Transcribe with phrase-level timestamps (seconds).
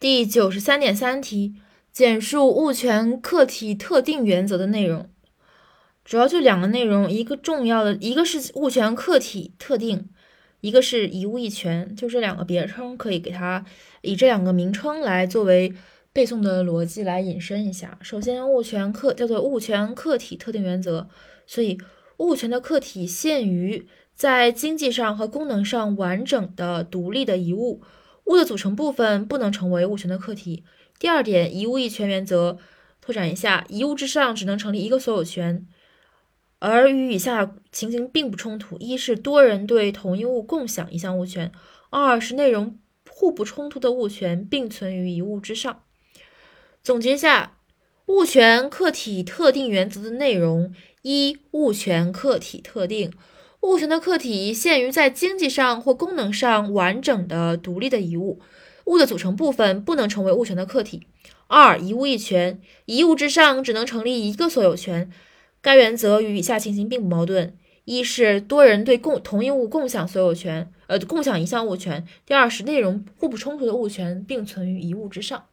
[0.00, 1.56] 第九十三点三题，
[1.90, 5.10] 简述物权客体特定原则的内容。
[6.04, 10.08] 主要就两个内容，一个重要的，一个是物权客体特定，
[10.60, 13.64] 一个是一物一权，就这两个别称可以给它
[14.02, 15.74] 以这两个名称来作为
[16.12, 17.98] 背诵的逻辑来引申一下。
[18.00, 21.08] 首先，物权客叫做物权客体特定原则，
[21.44, 21.76] 所以
[22.18, 27.82] 物权的客体限于在经济上和功能上完整的独立的一物。
[28.28, 30.62] 物的组成部分不能成为物权的客体。
[30.98, 32.58] 第二点，一物一权原则
[33.00, 35.66] 拓展一下，一物之上只能成立一个所有权，
[36.58, 41.50] 而与以下情形并不冲突：一是多人对同一物共享一项物权；
[41.88, 45.82] 二是内容互不冲突的物权并存于一物之上。
[46.82, 47.56] 总结一下，
[48.06, 53.10] 物权客体特定原则的内容：一、物权客体特定。
[53.62, 58.40] 物权的客体限于在经济上或功能上完整的独立的一物，
[58.84, 61.06] 物的组成部分不能成为物权的客体。
[61.48, 65.10] 二、一物一权，一物之上只能成立一个所有权。
[65.60, 67.52] 该原则与以下情形并不矛盾：
[67.84, 75.46] 一是多人对共同一物共享所有权，呃，共享一项物权；第二是内容互不冲突的物权并存于一物之上。